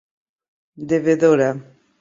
[0.89, 1.53] devedora